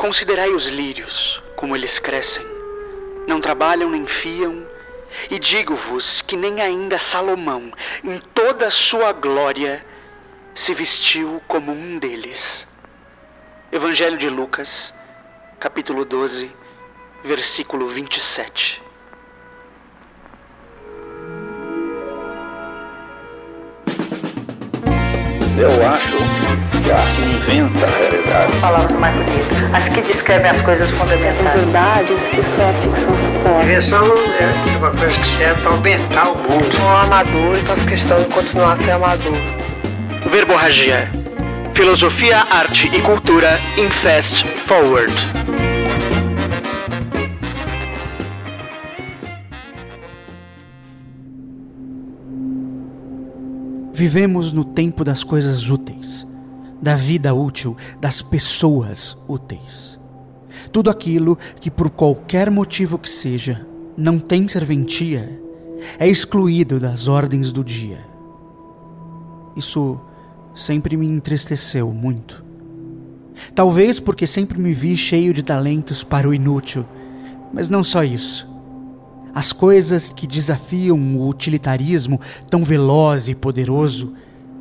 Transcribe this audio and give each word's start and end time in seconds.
Considerai 0.00 0.48
os 0.54 0.66
lírios, 0.66 1.42
como 1.56 1.76
eles 1.76 1.98
crescem. 1.98 2.42
Não 3.26 3.38
trabalham 3.38 3.90
nem 3.90 4.06
fiam. 4.06 4.66
E 5.30 5.38
digo-vos 5.38 6.22
que 6.22 6.38
nem 6.38 6.62
ainda 6.62 6.98
Salomão, 6.98 7.70
em 8.02 8.18
toda 8.32 8.68
a 8.68 8.70
sua 8.70 9.12
glória, 9.12 9.84
se 10.54 10.72
vestiu 10.72 11.42
como 11.46 11.70
um 11.70 11.98
deles. 11.98 12.66
Evangelho 13.70 14.16
de 14.16 14.30
Lucas, 14.30 14.94
capítulo 15.58 16.06
12, 16.06 16.50
versículo 17.22 17.86
27. 17.86 18.82
Eu 25.58 25.86
acho 25.86 26.39
que 26.90 26.92
a 26.92 26.96
arte 26.96 27.20
inventa 27.22 27.86
a 27.86 27.90
realidade. 27.90 28.56
Palavras 28.60 29.00
mais 29.00 29.14
bonitas. 29.14 29.74
As 29.74 29.88
que 29.88 30.02
descrevem 30.02 30.50
as 30.50 30.60
coisas 30.62 30.90
fundamentais. 30.90 31.60
Verdades 31.60 32.18
que 32.30 32.42
só 32.56 32.68
a 32.68 32.72
ficção 32.74 33.16
supõe. 33.16 33.62
Invenção 33.62 34.04
é 34.40 34.76
uma 34.78 34.90
coisa 34.90 35.18
que 35.18 35.26
serve 35.28 35.62
para 35.62 35.70
aumentar 35.70 36.28
o 36.28 36.36
mundo. 36.36 36.82
Um 36.82 36.96
amador 36.96 37.56
e 37.56 37.60
faço 37.60 37.86
questão 37.86 38.22
de 38.22 38.28
continuar 38.34 38.72
a 38.72 38.80
ser 38.80 38.90
amador. 38.90 39.36
Verborragia. 40.30 41.08
Filosofia, 41.74 42.44
arte 42.50 42.90
e 42.94 43.00
cultura 43.00 43.58
em 43.76 43.88
Fast 43.88 44.44
Forward. 44.66 45.14
Vivemos 54.00 54.54
no 54.54 54.64
tempo 54.64 55.04
das 55.04 55.22
coisas 55.22 55.68
úteis, 55.68 55.89
da 56.80 56.96
vida 56.96 57.34
útil, 57.34 57.76
das 58.00 58.22
pessoas 58.22 59.16
úteis. 59.28 59.98
Tudo 60.72 60.90
aquilo 60.90 61.36
que, 61.60 61.70
por 61.70 61.90
qualquer 61.90 62.50
motivo 62.50 62.98
que 62.98 63.08
seja, 63.08 63.66
não 63.96 64.18
tem 64.18 64.46
serventia, 64.48 65.40
é 65.98 66.08
excluído 66.08 66.78
das 66.78 67.08
ordens 67.08 67.52
do 67.52 67.64
dia. 67.64 68.04
Isso 69.56 70.00
sempre 70.54 70.96
me 70.96 71.06
entristeceu 71.06 71.90
muito. 71.92 72.44
Talvez 73.54 73.98
porque 73.98 74.26
sempre 74.26 74.58
me 74.58 74.72
vi 74.72 74.96
cheio 74.96 75.32
de 75.32 75.42
talentos 75.42 76.04
para 76.04 76.28
o 76.28 76.34
inútil, 76.34 76.86
mas 77.52 77.70
não 77.70 77.82
só 77.82 78.04
isso. 78.04 78.48
As 79.34 79.52
coisas 79.52 80.10
que 80.10 80.26
desafiam 80.26 80.98
o 81.16 81.28
utilitarismo 81.28 82.20
tão 82.48 82.62
veloz 82.62 83.28
e 83.28 83.34
poderoso 83.34 84.12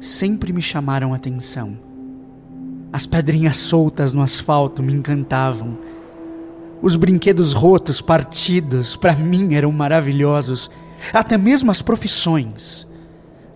sempre 0.00 0.52
me 0.52 0.60
chamaram 0.60 1.14
atenção. 1.14 1.78
As 2.92 3.06
pedrinhas 3.06 3.56
soltas 3.56 4.12
no 4.12 4.22
asfalto 4.22 4.82
me 4.82 4.92
encantavam. 4.92 5.78
Os 6.80 6.96
brinquedos 6.96 7.52
rotos, 7.52 8.00
partidos, 8.00 8.96
para 8.96 9.14
mim 9.14 9.54
eram 9.54 9.72
maravilhosos. 9.72 10.70
Até 11.12 11.36
mesmo 11.36 11.70
as 11.70 11.82
profissões. 11.82 12.86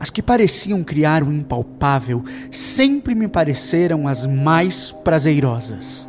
As 0.00 0.10
que 0.10 0.22
pareciam 0.22 0.84
criar 0.84 1.22
o 1.22 1.32
impalpável 1.32 2.24
sempre 2.50 3.14
me 3.14 3.26
pareceram 3.26 4.06
as 4.06 4.26
mais 4.26 4.92
prazerosas. 4.92 6.08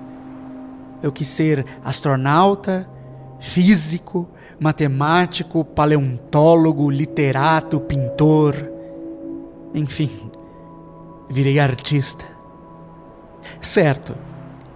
Eu 1.02 1.12
quis 1.12 1.28
ser 1.28 1.66
astronauta, 1.84 2.90
físico, 3.40 4.30
matemático, 4.60 5.64
paleontólogo, 5.64 6.90
literato, 6.90 7.80
pintor. 7.80 8.56
Enfim, 9.74 10.12
virei 11.30 11.60
artista. 11.60 12.39
Certo, 13.62 14.16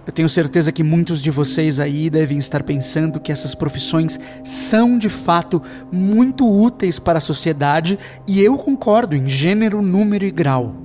eu 0.06 0.12
tenho 0.12 0.28
certeza 0.28 0.70
que 0.70 0.82
muitos 0.82 1.22
de 1.22 1.30
vocês 1.30 1.80
aí 1.80 2.10
devem 2.10 2.36
estar 2.38 2.62
pensando 2.62 3.18
que 3.18 3.32
essas 3.32 3.54
profissões 3.54 4.20
são 4.44 4.98
de 4.98 5.08
fato 5.08 5.62
muito 5.90 6.46
úteis 6.46 6.98
para 6.98 7.18
a 7.18 7.22
sociedade 7.22 7.98
e 8.26 8.42
eu 8.42 8.58
concordo 8.58 9.16
em 9.16 9.26
gênero, 9.26 9.80
número 9.80 10.24
e 10.24 10.30
grau. 10.30 10.76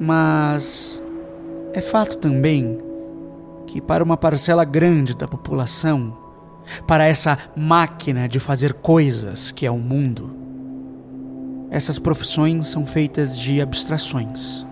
Mas 0.00 1.02
é 1.74 1.82
fato 1.82 2.16
também 2.16 2.78
que 3.66 3.80
para 3.80 4.02
uma 4.02 4.16
parcela 4.16 4.64
grande 4.64 5.14
da 5.14 5.28
população, 5.28 6.16
para 6.86 7.06
essa 7.06 7.36
máquina 7.54 8.26
de 8.26 8.40
fazer 8.40 8.72
coisas 8.72 9.52
que 9.52 9.66
é 9.66 9.70
o 9.70 9.78
mundo. 9.78 10.34
Essas 11.70 11.98
profissões 11.98 12.68
são 12.68 12.86
feitas 12.86 13.38
de 13.38 13.60
abstrações. 13.60 14.66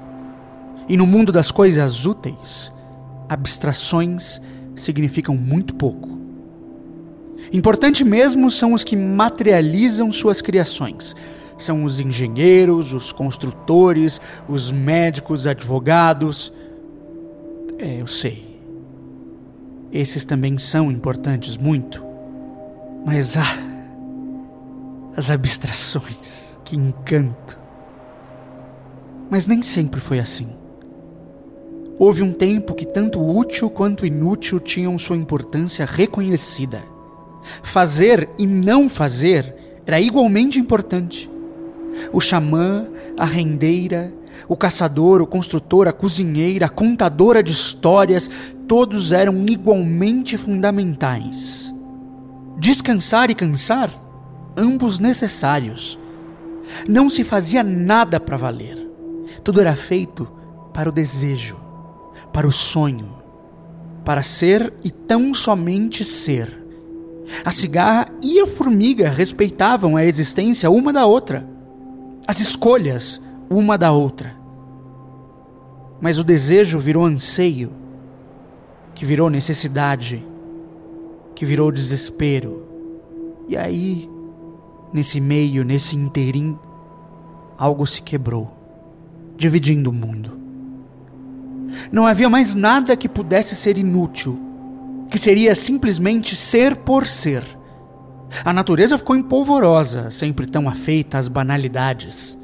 E 0.89 0.97
no 0.97 1.07
mundo 1.07 1.31
das 1.33 1.51
coisas 1.51 2.07
úteis, 2.07 2.73
abstrações 3.29 4.41
significam 4.75 5.37
muito 5.37 5.75
pouco. 5.75 6.19
Importante 7.53 8.05
mesmo 8.05 8.51
são 8.51 8.73
os 8.73 8.85
que 8.85 8.97
materializam 8.97 10.11
suas 10.13 10.41
criações. 10.41 11.15
São 11.59 11.85
os 11.85 12.01
engenheiros, 12.01 12.93
os 12.93 13.13
construtores, 13.13 14.21
os 14.49 14.73
médicos, 14.73 15.47
advogados. 15.47 16.53
É, 17.79 18.01
eu 18.01 18.07
sei. 18.07 18.59
Esses 19.93 20.25
também 20.25 20.57
são 20.57 20.91
importantes 20.91 21.57
muito. 21.57 22.03
Mas 23.05 23.37
ah, 23.37 23.59
as 25.17 25.31
abstrações, 25.31 26.59
que 26.65 26.77
encanto. 26.77 27.59
Mas 29.31 29.47
nem 29.47 29.63
sempre 29.63 30.01
foi 30.01 30.19
assim. 30.19 30.62
Houve 32.05 32.25
um 32.25 32.33
tempo 32.33 32.75
que 32.75 32.85
tanto 32.85 33.25
útil 33.25 33.71
quanto 33.71 34.05
inútil 34.05 34.59
tinham 34.59 34.99
sua 34.99 35.17
importância 35.17 35.87
reconhecida. 35.87 36.83
Fazer 37.63 38.29
e 38.37 38.45
não 38.45 38.89
fazer 38.89 39.55
era 39.87 40.01
igualmente 40.01 40.59
importante. 40.59 41.31
O 42.13 42.19
xamã, 42.19 42.89
a 43.17 43.25
rendeira, 43.25 44.13
o 44.49 44.57
caçador, 44.57 45.23
o 45.23 45.29
construtor, 45.29 45.87
a 45.87 45.93
cozinheira, 45.93 46.67
a 46.67 46.69
contadora 46.69 47.41
de 47.41 47.53
histórias, 47.53 48.29
todos 48.67 49.13
eram 49.13 49.47
igualmente 49.49 50.37
fundamentais. 50.37 51.73
Descansar 52.59 53.31
e 53.31 53.35
cansar, 53.37 53.89
ambos 54.57 54.99
necessários. 54.99 55.97
Não 56.89 57.09
se 57.09 57.23
fazia 57.23 57.63
nada 57.63 58.19
para 58.19 58.37
valer. 58.37 58.91
Tudo 59.45 59.61
era 59.61 59.77
feito 59.77 60.29
para 60.75 60.89
o 60.89 60.93
desejo, 60.93 61.63
para 62.33 62.47
o 62.47 62.53
sonho, 62.53 63.17
para 64.05 64.23
ser 64.23 64.73
e 64.83 64.91
tão 64.91 65.35
somente 65.35 66.05
ser. 66.05 66.63
A 67.45 67.51
cigarra 67.51 68.09
e 68.23 68.41
a 68.41 68.47
formiga 68.47 69.09
respeitavam 69.09 69.97
a 69.97 70.05
existência 70.05 70.71
uma 70.71 70.93
da 70.93 71.07
outra, 71.07 71.47
as 72.27 72.41
escolhas 72.41 73.21
uma 73.49 73.77
da 73.77 73.93
outra. 73.93 74.35
Mas 76.01 76.19
o 76.19 76.25
desejo 76.25 76.79
virou 76.79 77.05
anseio, 77.05 77.73
que 78.95 79.05
virou 79.05 79.31
necessidade, 79.31 80.25
que 81.35 81.45
virou 81.45 81.71
desespero. 81.71 82.67
E 83.49 83.57
aí, 83.57 84.09
nesse 84.93 85.21
meio, 85.21 85.65
nesse 85.65 85.97
interim, 85.97 86.59
algo 87.57 87.87
se 87.87 88.03
quebrou, 88.03 88.51
dividindo 89.37 89.91
o 89.91 89.93
mundo. 89.93 90.42
Não 91.91 92.07
havia 92.07 92.29
mais 92.29 92.55
nada 92.55 92.97
que 92.97 93.09
pudesse 93.09 93.55
ser 93.55 93.79
inútil, 93.79 94.39
que 95.11 95.19
seria 95.19 95.55
simplesmente 95.55 96.35
ser 96.35 96.77
por 96.77 97.07
ser. 97.07 97.43
A 98.45 98.53
natureza 98.53 98.97
ficou 98.97 99.15
empolvorosa, 99.15 100.11
sempre 100.11 100.47
tão 100.47 100.69
afeita 100.69 101.19
às 101.19 101.29
banalidades. 101.29 102.39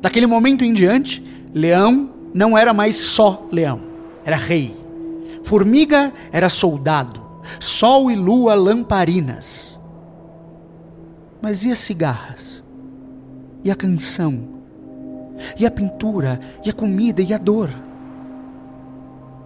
Daquele 0.00 0.26
momento 0.26 0.64
em 0.64 0.72
diante, 0.72 1.22
leão 1.52 2.10
não 2.34 2.56
era 2.56 2.72
mais 2.72 2.96
só 2.96 3.46
leão, 3.50 3.80
era 4.24 4.36
rei. 4.36 4.76
Formiga 5.42 6.12
era 6.30 6.48
soldado, 6.48 7.20
sol 7.58 8.10
e 8.10 8.16
lua 8.16 8.54
lamparinas. 8.54 9.80
Mas 11.42 11.64
e 11.64 11.72
as 11.72 11.78
cigarras? 11.78 12.62
E 13.64 13.70
a 13.70 13.74
canção? 13.74 14.48
E 15.58 15.66
a 15.66 15.70
pintura? 15.70 16.38
E 16.64 16.70
a 16.70 16.72
comida? 16.72 17.20
E 17.20 17.34
a 17.34 17.38
dor? 17.38 17.70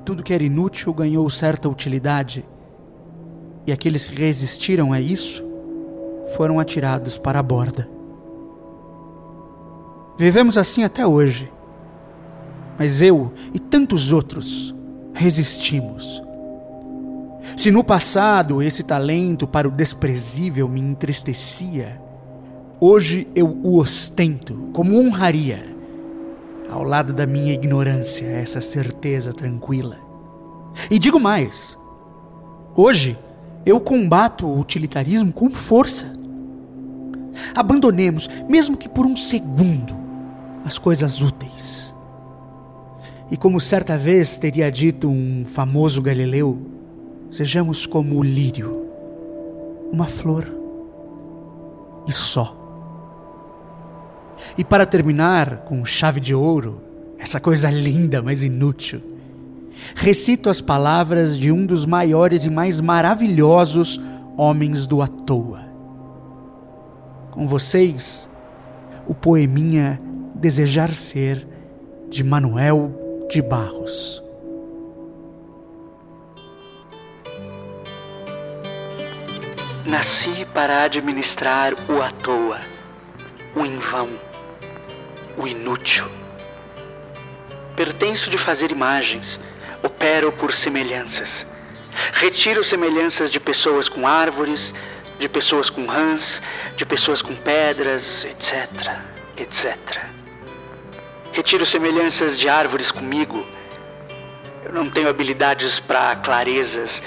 Tudo 0.06 0.22
que 0.22 0.32
era 0.32 0.44
inútil 0.44 0.94
ganhou 0.94 1.28
certa 1.28 1.68
utilidade, 1.68 2.46
e 3.66 3.72
aqueles 3.72 4.06
que 4.06 4.14
resistiram 4.14 4.92
a 4.92 5.00
isso 5.00 5.44
foram 6.36 6.60
atirados 6.60 7.18
para 7.18 7.40
a 7.40 7.42
borda. 7.42 7.90
Vivemos 10.16 10.56
assim 10.56 10.84
até 10.84 11.04
hoje. 11.04 11.52
Mas 12.78 13.02
eu 13.02 13.32
e 13.52 13.58
tantos 13.58 14.12
outros 14.12 14.72
resistimos. 15.12 16.22
Se 17.56 17.72
no 17.72 17.82
passado 17.82 18.62
esse 18.62 18.84
talento 18.84 19.44
para 19.44 19.66
o 19.66 19.72
desprezível 19.72 20.68
me 20.68 20.80
entristecia, 20.80 22.00
hoje 22.80 23.26
eu 23.34 23.58
o 23.60 23.76
ostento 23.76 24.70
como 24.72 25.00
honraria, 25.00 25.75
ao 26.70 26.82
lado 26.82 27.12
da 27.12 27.26
minha 27.26 27.52
ignorância, 27.52 28.26
essa 28.26 28.60
certeza 28.60 29.32
tranquila. 29.32 29.98
E 30.90 30.98
digo 30.98 31.18
mais: 31.18 31.78
hoje 32.74 33.18
eu 33.64 33.80
combato 33.80 34.46
o 34.46 34.58
utilitarismo 34.58 35.32
com 35.32 35.50
força. 35.50 36.12
Abandonemos, 37.54 38.28
mesmo 38.48 38.76
que 38.76 38.88
por 38.88 39.06
um 39.06 39.16
segundo, 39.16 39.94
as 40.64 40.78
coisas 40.78 41.22
úteis. 41.22 41.94
E 43.30 43.36
como 43.36 43.60
certa 43.60 43.98
vez 43.98 44.38
teria 44.38 44.70
dito 44.70 45.08
um 45.08 45.44
famoso 45.46 46.00
galileu, 46.00 46.58
sejamos 47.30 47.84
como 47.84 48.16
o 48.16 48.22
lírio, 48.22 48.86
uma 49.92 50.06
flor 50.06 50.48
e 52.06 52.12
só. 52.12 52.65
E 54.56 54.64
para 54.64 54.86
terminar 54.86 55.58
com 55.58 55.84
chave 55.84 56.20
de 56.20 56.34
ouro, 56.34 56.82
essa 57.18 57.40
coisa 57.40 57.70
linda, 57.70 58.22
mas 58.22 58.42
inútil, 58.42 59.02
recito 59.94 60.48
as 60.48 60.60
palavras 60.60 61.38
de 61.38 61.50
um 61.52 61.64
dos 61.64 61.86
maiores 61.86 62.44
e 62.44 62.50
mais 62.50 62.80
maravilhosos 62.80 64.00
homens 64.36 64.86
do 64.86 65.02
à 65.02 65.06
toa. 65.06 65.64
Com 67.30 67.46
vocês, 67.46 68.28
o 69.06 69.14
poeminha 69.14 70.00
Desejar 70.34 70.90
Ser, 70.90 71.46
de 72.08 72.22
Manuel 72.22 73.26
de 73.28 73.42
Barros. 73.42 74.22
Nasci 79.84 80.46
para 80.52 80.82
administrar 80.82 81.74
o 81.88 82.02
à 82.02 82.10
toa, 82.10 82.60
o 83.56 83.64
em 83.64 83.78
vão, 83.78 84.10
o 85.38 85.46
inútil. 85.46 86.06
Pertenço 87.74 88.28
de 88.28 88.36
fazer 88.36 88.70
imagens, 88.70 89.40
opero 89.82 90.30
por 90.30 90.52
semelhanças. 90.52 91.46
Retiro 92.12 92.62
semelhanças 92.62 93.30
de 93.30 93.40
pessoas 93.40 93.88
com 93.88 94.06
árvores, 94.06 94.74
de 95.18 95.28
pessoas 95.28 95.70
com 95.70 95.86
rãs, 95.86 96.42
de 96.76 96.84
pessoas 96.84 97.22
com 97.22 97.34
pedras, 97.34 98.26
etc, 98.26 99.00
etc. 99.38 99.76
Retiro 101.32 101.64
semelhanças 101.64 102.38
de 102.38 102.48
árvores 102.48 102.92
comigo. 102.92 103.44
Eu 104.64 104.72
não 104.72 104.90
tenho 104.90 105.08
habilidades 105.08 105.80
para 105.80 106.14
clarezas 106.16 107.02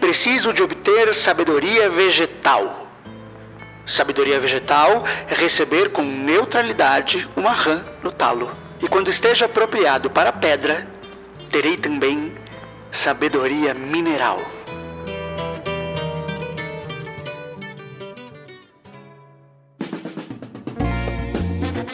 preciso 0.00 0.52
de 0.52 0.62
obter 0.62 1.14
sabedoria 1.14 1.90
vegetal. 1.90 2.79
Sabedoria 3.90 4.38
vegetal 4.38 5.04
é 5.28 5.34
receber 5.34 5.90
com 5.90 6.02
neutralidade 6.02 7.28
uma 7.36 7.50
rã 7.50 7.84
no 8.04 8.12
talo. 8.12 8.48
E 8.80 8.86
quando 8.86 9.10
esteja 9.10 9.46
apropriado 9.46 10.08
para 10.08 10.30
a 10.30 10.32
pedra, 10.32 10.86
terei 11.50 11.76
também 11.76 12.32
sabedoria 12.92 13.74
mineral. 13.74 14.40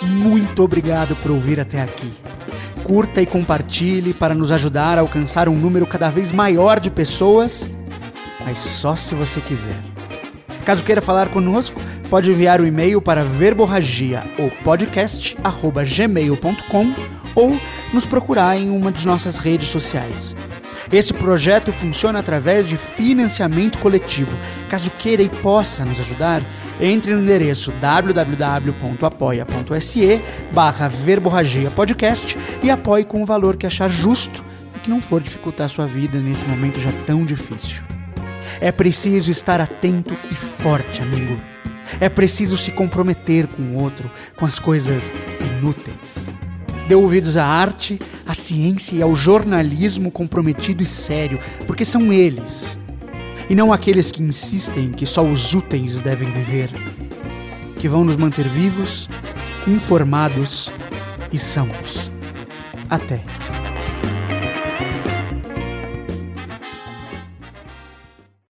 Muito 0.02 0.62
obrigado 0.62 1.16
por 1.16 1.31
ouvir 1.31 1.58
até 1.58 1.81
aqui. 1.81 2.12
Curta 2.84 3.22
e 3.22 3.26
compartilhe 3.26 4.12
para 4.12 4.34
nos 4.34 4.52
ajudar 4.52 4.99
a 4.99 5.00
alcançar 5.00 5.49
um 5.49 5.56
número 5.56 5.87
cada 5.87 6.10
vez 6.10 6.31
maior 6.31 6.78
de 6.78 6.90
pessoas 6.90 7.70
mas 8.46 8.58
só 8.58 8.94
se 8.94 9.12
você 9.12 9.40
quiser. 9.40 9.95
Caso 10.66 10.82
queira 10.82 11.00
falar 11.00 11.28
conosco, 11.28 11.80
pode 12.10 12.30
enviar 12.30 12.60
o 12.60 12.64
um 12.64 12.66
e-mail 12.66 13.00
para 13.00 13.22
verborragia 13.22 14.24
ou 14.36 14.50
ou 17.36 17.56
nos 17.92 18.04
procurar 18.04 18.58
em 18.58 18.68
uma 18.68 18.90
de 18.90 19.06
nossas 19.06 19.38
redes 19.38 19.68
sociais. 19.68 20.34
Esse 20.92 21.14
projeto 21.14 21.72
funciona 21.72 22.18
através 22.18 22.66
de 22.66 22.76
financiamento 22.76 23.78
coletivo. 23.78 24.36
Caso 24.68 24.90
queira 24.98 25.22
e 25.22 25.28
possa 25.28 25.84
nos 25.84 26.00
ajudar, 26.00 26.42
entre 26.80 27.14
no 27.14 27.22
endereço 27.22 27.70
www.apoia.se 27.72 30.20
barra 30.52 30.88
verborragia 30.88 31.70
podcast 31.70 32.36
e 32.60 32.70
apoie 32.70 33.04
com 33.04 33.22
o 33.22 33.26
valor 33.26 33.56
que 33.56 33.66
achar 33.66 33.88
justo 33.88 34.44
e 34.74 34.80
que 34.80 34.90
não 34.90 35.00
for 35.00 35.22
dificultar 35.22 35.68
sua 35.68 35.86
vida 35.86 36.18
nesse 36.18 36.44
momento 36.44 36.80
já 36.80 36.90
tão 37.06 37.24
difícil. 37.24 37.86
É 38.60 38.70
preciso 38.72 39.31
estar 39.31 39.60
atento 39.60 40.16
e 40.31 40.34
forte, 40.34 41.02
amigo. 41.02 41.40
É 42.00 42.08
preciso 42.08 42.56
se 42.56 42.70
comprometer 42.72 43.46
com 43.46 43.62
o 43.62 43.75
outro, 43.76 44.10
com 44.37 44.44
as 44.44 44.58
coisas 44.58 45.12
inúteis. 45.40 46.28
Dê 46.88 46.94
ouvidos 46.94 47.37
à 47.37 47.44
arte, 47.44 48.00
à 48.25 48.34
ciência 48.34 48.96
e 48.96 49.02
ao 49.02 49.14
jornalismo 49.14 50.10
comprometido 50.10 50.82
e 50.82 50.87
sério, 50.87 51.38
porque 51.66 51.84
são 51.84 52.12
eles, 52.12 52.78
e 53.48 53.54
não 53.54 53.72
aqueles 53.72 54.10
que 54.10 54.22
insistem 54.22 54.90
que 54.90 55.06
só 55.06 55.25
os 55.25 55.54
úteis 55.54 56.02
devem 56.02 56.31
viver, 56.31 56.70
que 57.78 57.88
vão 57.88 58.04
nos 58.04 58.16
manter 58.16 58.46
vivos, 58.49 59.08
informados 59.66 60.72
e 61.32 61.38
sãos. 61.38 62.10
Até. 62.88 63.25